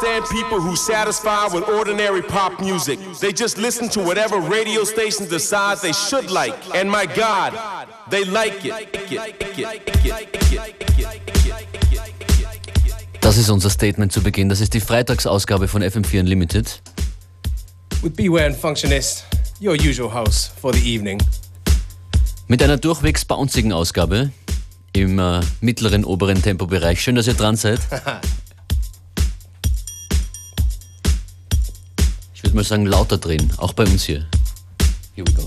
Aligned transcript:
understand 0.00 0.24
people 0.30 0.60
who 0.60 0.76
satisfy 0.76 1.46
with 1.52 1.68
ordinary 1.68 2.22
pop 2.22 2.60
music. 2.60 2.98
They 3.20 3.32
just 3.32 3.58
listen 3.58 3.88
to 3.90 4.00
whatever 4.00 4.40
radio 4.40 4.84
station 4.84 5.28
decides 5.28 5.82
they 5.82 5.92
should 5.92 6.30
like. 6.30 6.54
And 6.74 6.90
my 6.90 7.06
God, 7.06 7.52
they 8.10 8.24
like 8.24 8.64
it. 8.64 8.74
Das 13.20 13.36
ist 13.36 13.50
unser 13.50 13.70
Statement 13.70 14.12
zu 14.12 14.22
Beginn. 14.22 14.48
Das 14.48 14.60
ist 14.60 14.74
die 14.74 14.80
Freitagsausgabe 14.80 15.68
von 15.68 15.82
FM4 15.82 16.20
Unlimited. 16.20 16.80
With 18.02 18.16
Beware 18.16 18.46
and 18.46 18.56
Functionist, 18.56 19.24
your 19.60 19.74
usual 19.74 20.12
host 20.12 20.52
for 20.58 20.72
the 20.72 20.80
evening. 20.80 21.20
Mit 22.48 22.62
einer 22.62 22.78
durchwegs 22.78 23.24
bouncigen 23.24 23.72
Ausgabe 23.72 24.32
im 24.92 25.18
äh, 25.18 25.40
mittleren, 25.60 26.04
oberen 26.04 26.42
Tempobereich. 26.42 27.00
Schön, 27.00 27.14
dass 27.14 27.26
ihr 27.26 27.34
dran 27.34 27.56
seid. 27.56 27.80
Ich 32.40 32.44
würde 32.44 32.56
mal 32.56 32.64
sagen, 32.64 32.86
lauter 32.86 33.18
drehen, 33.18 33.52
auch 33.58 33.74
bei 33.74 33.84
uns 33.84 34.04
hier. 34.04 34.26
Here 35.14 35.26
we 35.28 35.32
go. 35.34 35.46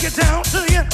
break. 0.00 0.86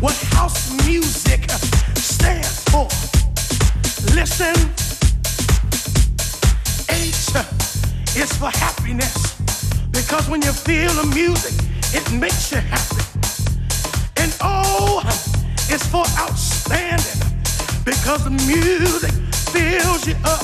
What 0.00 0.14
house 0.34 0.70
music 0.86 1.50
stands 1.96 2.62
for. 2.70 2.88
Listen, 4.14 4.54
H 6.90 7.32
is 8.16 8.32
for 8.36 8.50
happiness. 8.50 9.40
Because 9.90 10.28
when 10.28 10.42
you 10.42 10.52
feel 10.52 10.92
the 10.92 11.06
music, 11.14 11.54
it 11.94 12.12
makes 12.12 12.52
you 12.52 12.58
happy. 12.58 13.02
And 14.16 14.34
O 14.42 15.02
is 15.70 15.82
for 15.86 16.04
outstanding. 16.18 17.20
Because 17.84 18.24
the 18.24 18.30
music 18.30 19.12
fills 19.52 20.06
you 20.06 20.16
up. 20.24 20.42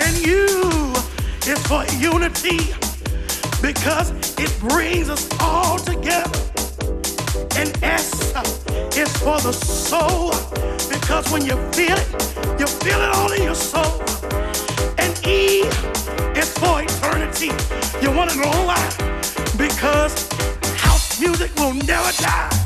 And 0.00 0.16
U 0.24 0.92
is 1.46 1.66
for 1.66 1.84
unity 1.96 2.85
because 3.66 4.12
it 4.38 4.52
brings 4.60 5.08
us 5.08 5.28
all 5.40 5.76
together. 5.76 6.30
And 7.56 7.76
S 7.82 8.32
is 8.96 9.10
for 9.18 9.40
the 9.40 9.52
soul 9.52 10.30
because 10.88 11.28
when 11.32 11.44
you 11.44 11.56
feel 11.72 11.96
it, 11.96 12.60
you 12.60 12.66
feel 12.66 13.00
it 13.00 13.10
all 13.16 13.32
in 13.32 13.42
your 13.42 13.56
soul. 13.56 14.00
And 14.98 15.12
E 15.26 15.62
is 16.38 16.52
for 16.58 16.80
eternity. 16.80 17.50
You 18.00 18.12
want 18.12 18.30
to 18.30 18.36
know 18.36 18.50
why? 18.70 18.82
Because 19.58 20.28
house 20.76 21.20
music 21.20 21.52
will 21.56 21.74
never 21.74 22.12
die. 22.22 22.65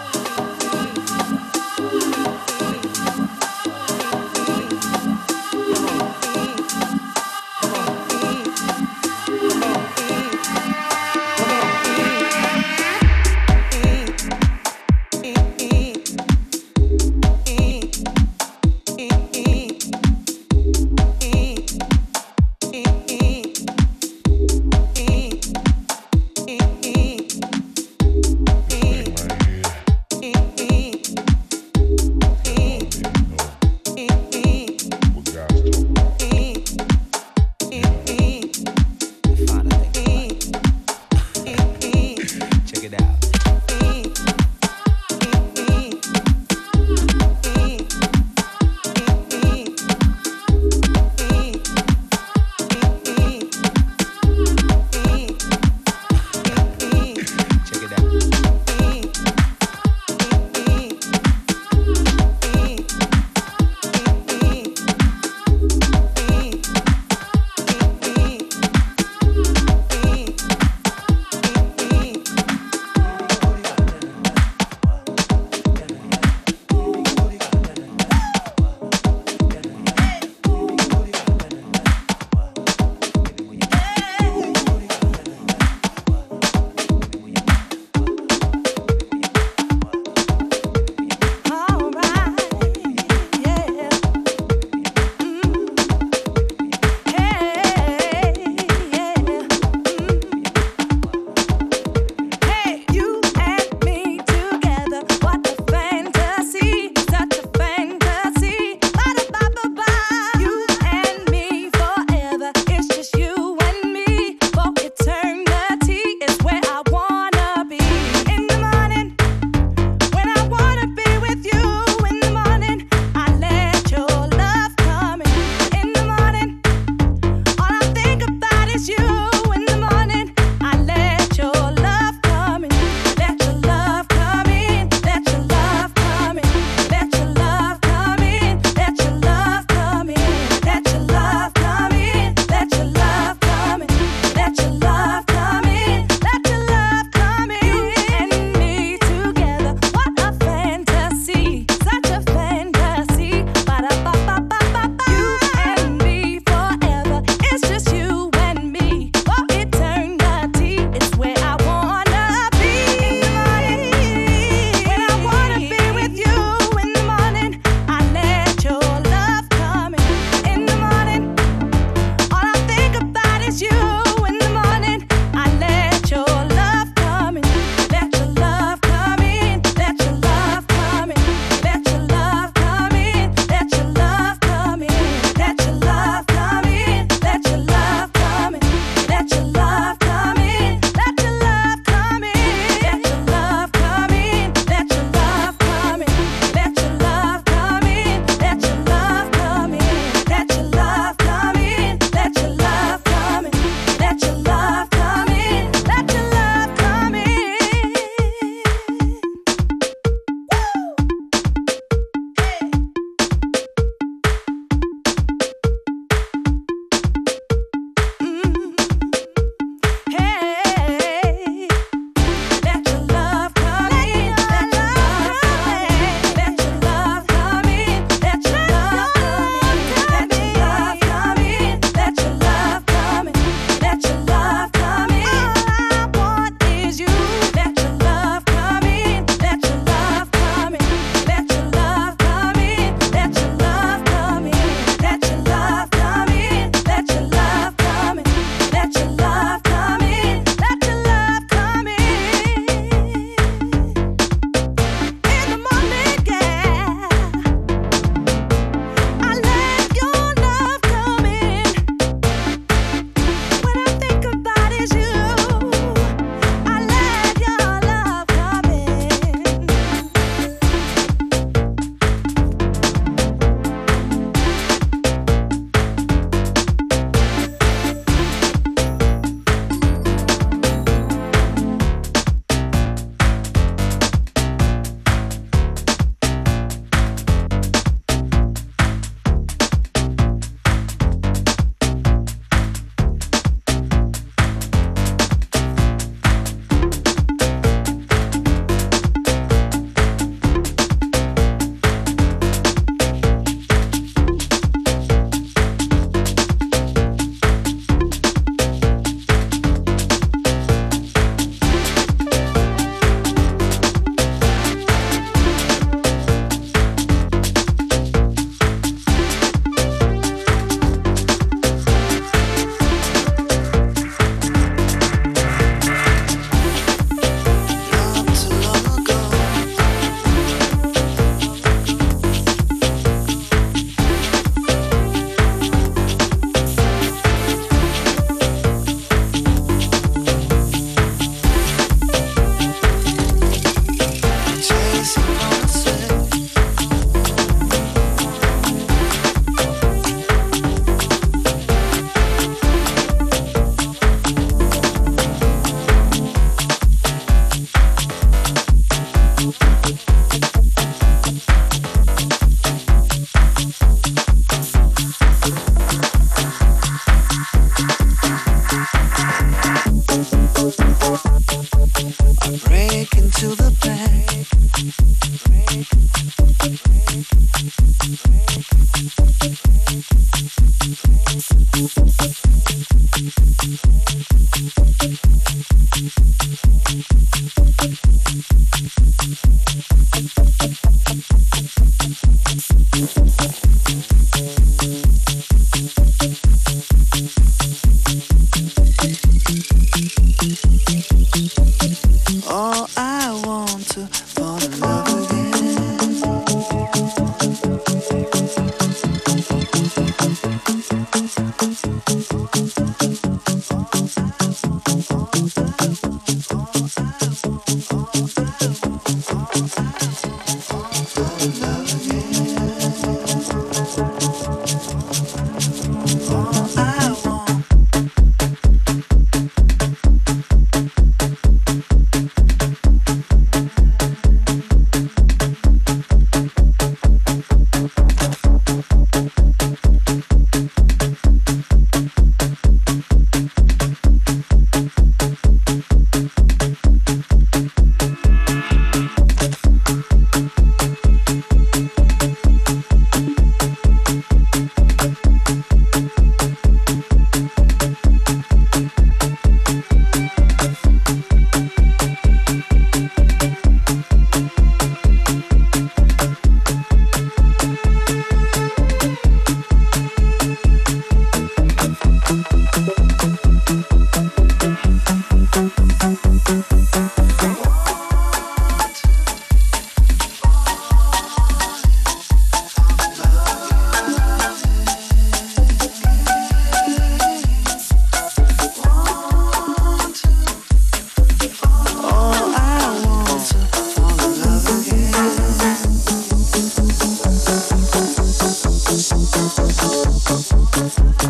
All 402.47 402.89
I 402.97 403.41
want 403.45 403.87
to 403.91 404.07
fall 404.07 404.63
in 404.63 404.79
love 404.79 405.31
again. 405.31 405.50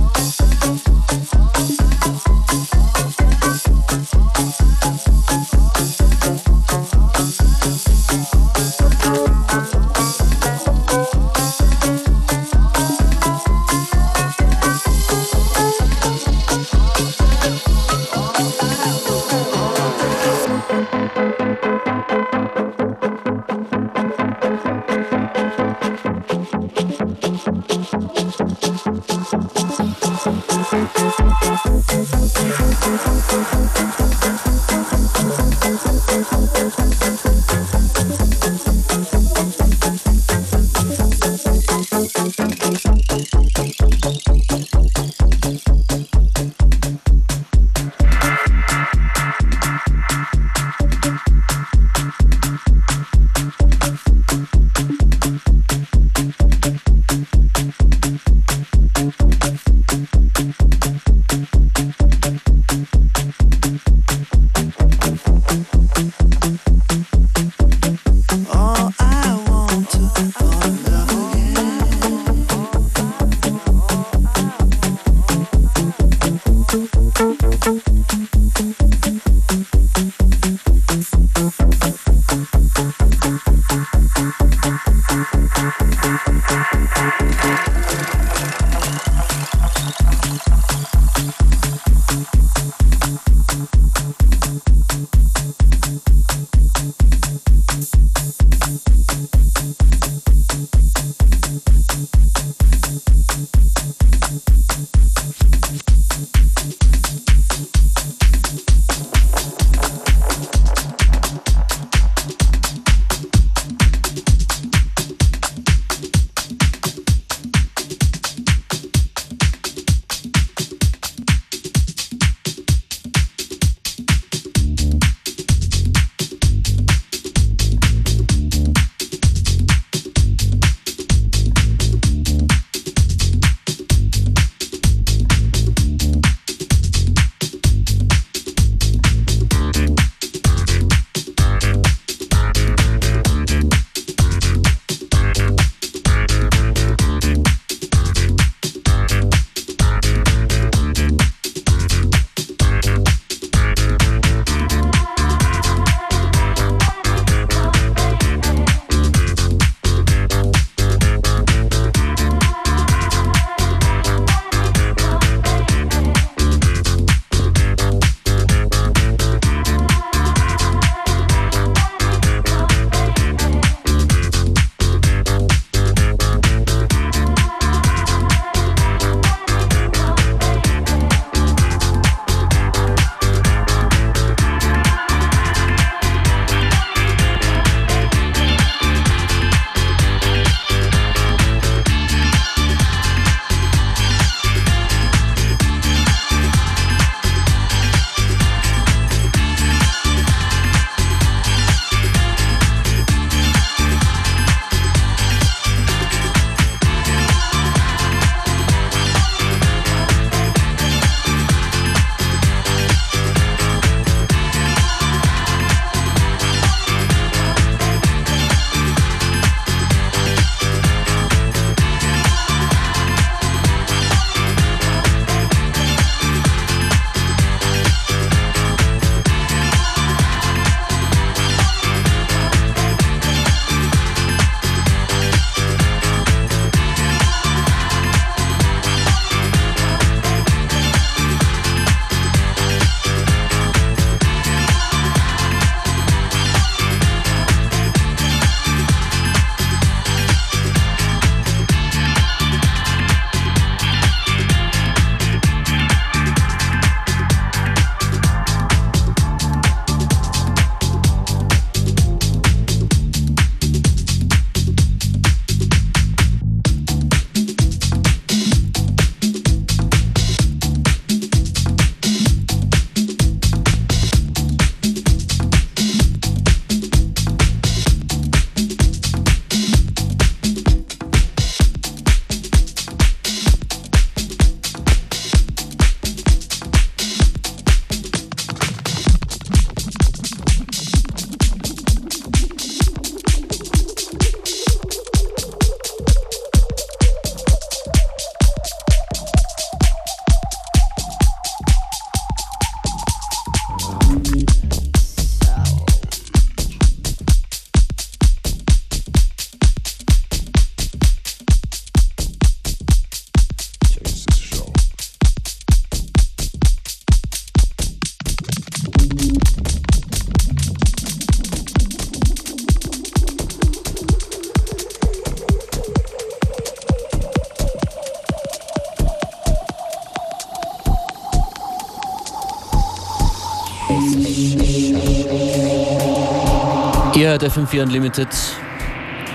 Hört 337.33 337.43
FM4 337.43 337.81
Unlimited. 337.81 338.27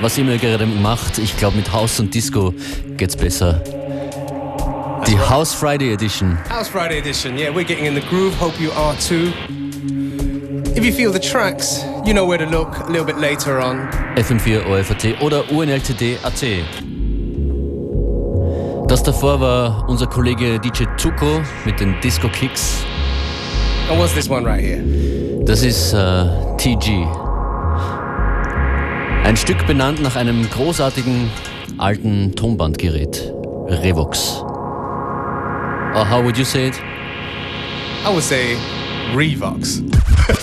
Was 0.00 0.18
immer 0.18 0.32
ihr 0.32 0.38
gerade 0.38 0.66
macht, 0.66 1.18
ich 1.18 1.36
glaube 1.36 1.56
mit 1.56 1.72
House 1.72 1.98
und 1.98 2.14
Disco 2.14 2.54
geht's 2.96 3.16
besser. 3.16 3.60
Die 5.08 5.18
House 5.18 5.52
Friday 5.52 5.92
Edition. 5.92 6.38
House 6.48 6.68
Friday 6.68 6.98
edition. 6.98 7.36
Yeah, 7.36 7.50
we're 7.50 7.64
getting 7.64 7.86
in 7.86 7.94
the 7.96 8.02
groove. 8.08 8.38
Hope 8.40 8.54
you 8.62 8.70
are 8.72 8.94
too. 8.98 9.32
If 10.76 10.84
you 10.84 10.92
feel 10.92 11.12
the 11.12 11.18
tracks, 11.18 11.84
you 12.04 12.12
know 12.12 12.24
where 12.24 12.38
to 12.38 12.46
look 12.46 12.78
a 12.78 12.88
little 12.88 13.04
bit 13.04 13.18
later 13.18 13.58
on. 13.58 13.88
FM4 14.14 14.66
OFAT 14.66 15.20
oder 15.20 15.50
UNLTD.at. 15.50 16.44
Das 18.86 19.02
davor 19.02 19.40
war 19.40 19.88
unser 19.88 20.06
Kollege 20.06 20.60
DJ 20.60 20.84
Tuko 20.96 21.40
mit 21.64 21.80
den 21.80 21.96
Disco 22.00 22.28
Kicks. 22.28 22.84
And 23.90 23.98
what's 23.98 24.14
this 24.14 24.30
one 24.30 24.46
right 24.46 24.62
here? 24.62 24.84
Das 25.44 25.64
ist 25.64 25.94
äh, 25.94 26.26
TG. 26.58 27.08
Ein 29.28 29.36
Stück 29.36 29.66
benannt 29.66 30.00
nach 30.00 30.16
einem 30.16 30.48
großartigen 30.48 31.30
alten 31.76 32.34
Tonbandgerät. 32.34 33.30
Revox. 33.66 34.40
Or 34.40 36.08
how 36.10 36.24
would 36.24 36.38
you 36.38 36.46
say 36.46 36.68
it? 36.68 36.80
I 38.06 38.08
would 38.08 38.22
say 38.22 38.56
Revox. 39.14 39.82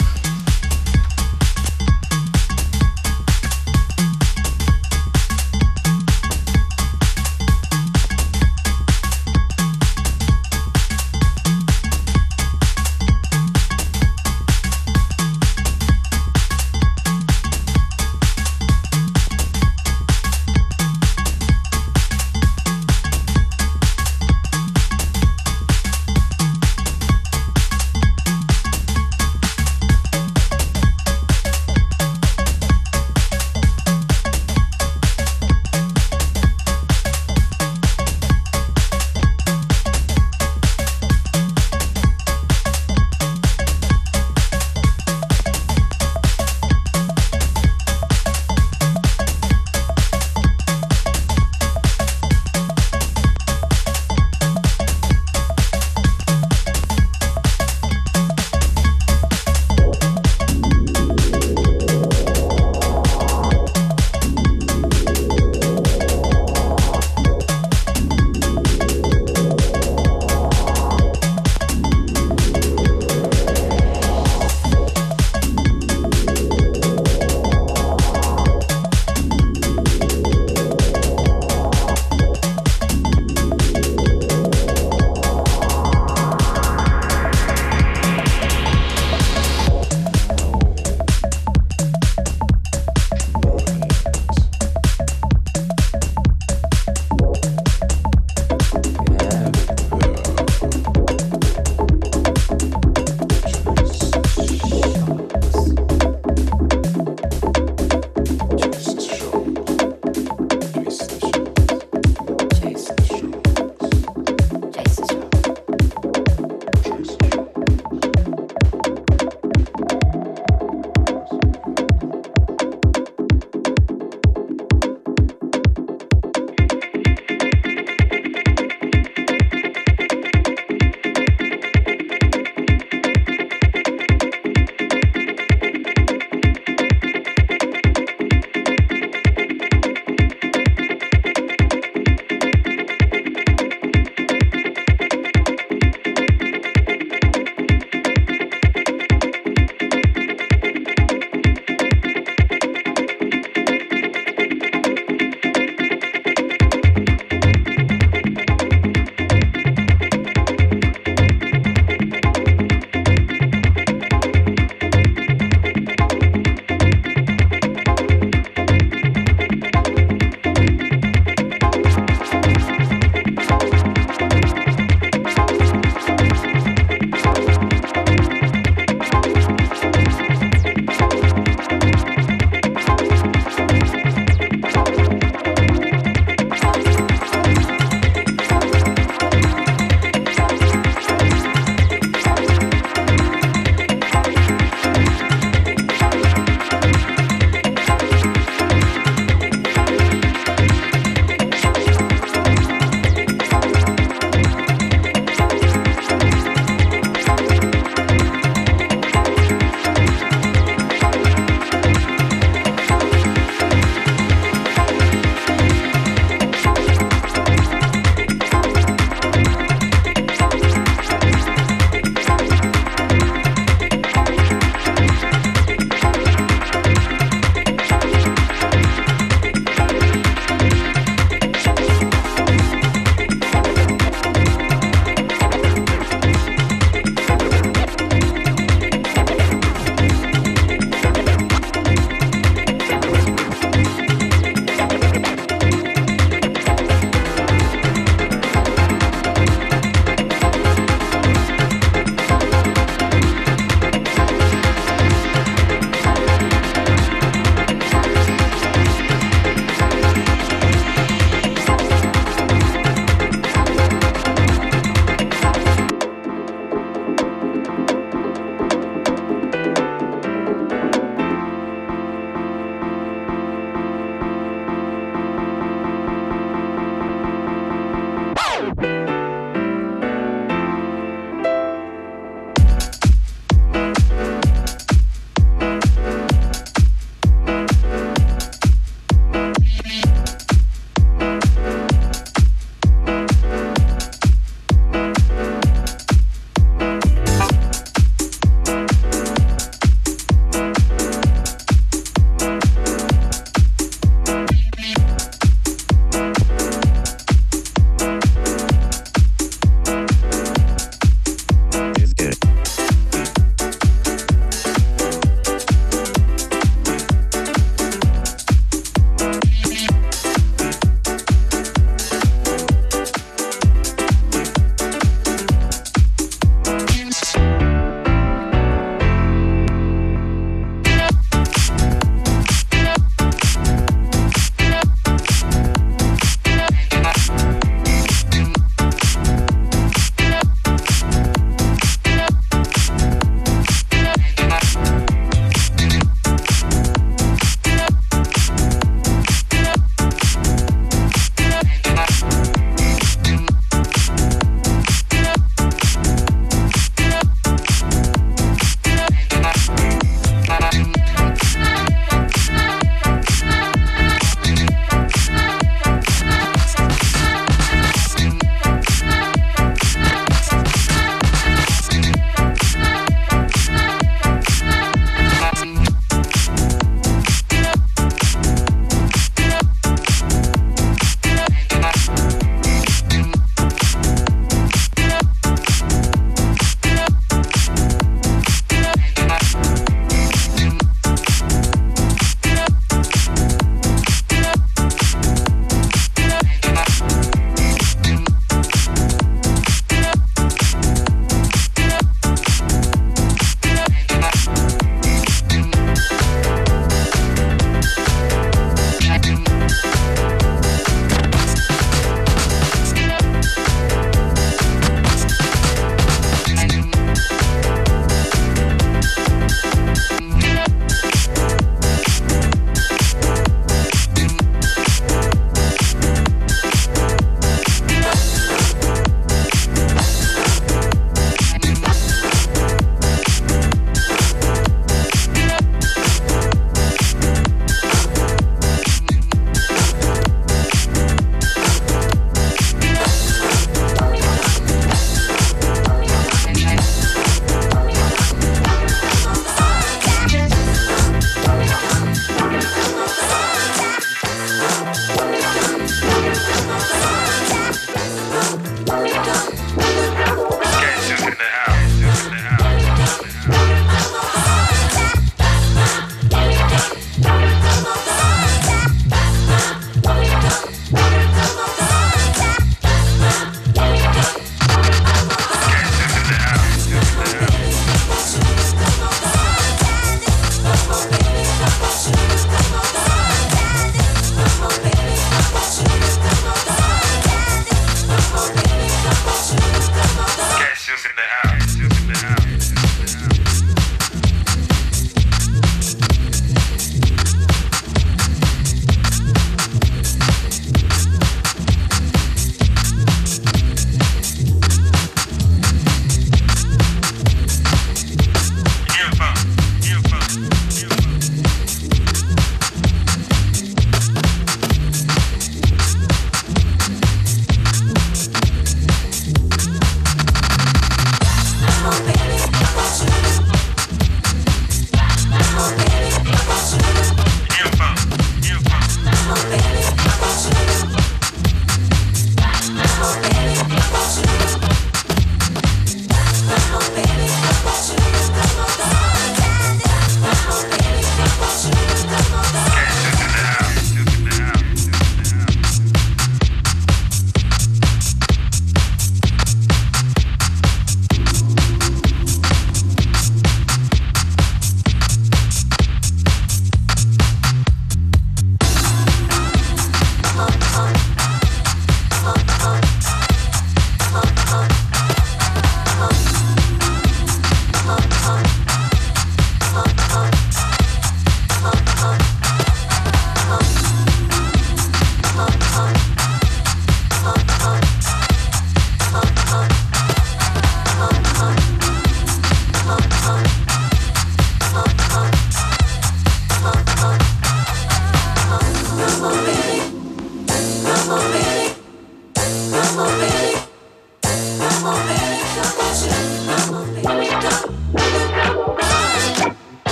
in 491.05 491.15
the 491.15 491.21
house. 491.21 491.54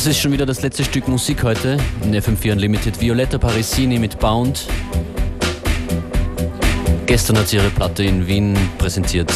Das 0.00 0.06
ist 0.06 0.18
schon 0.18 0.32
wieder 0.32 0.46
das 0.46 0.62
letzte 0.62 0.82
Stück 0.82 1.08
Musik 1.08 1.42
heute 1.42 1.76
in 2.02 2.14
FM4 2.14 2.52
Unlimited. 2.52 2.98
Violetta 3.02 3.36
Parisini 3.36 3.98
mit 3.98 4.18
Bound. 4.18 4.66
Gestern 7.04 7.36
hat 7.36 7.48
sie 7.48 7.56
ihre 7.56 7.68
Platte 7.68 8.04
in 8.04 8.26
Wien 8.26 8.56
präsentiert. 8.78 9.30